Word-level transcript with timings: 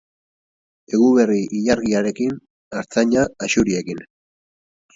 Eguberri 0.99 1.41
ilargiarekin, 1.59 2.33
artzaina 2.81 3.29
axuriekin. 3.47 4.05